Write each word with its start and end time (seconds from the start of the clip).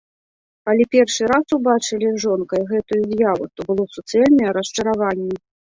Калі 0.69 0.83
першы 0.95 1.23
раз 1.33 1.45
убачылі 1.59 2.07
з 2.11 2.17
жонкай 2.25 2.61
гэтую 2.73 3.01
з'яву, 3.13 3.45
то 3.55 3.59
было 3.69 3.83
суцэльнае 3.99 4.49
расчараванне. 4.61 5.35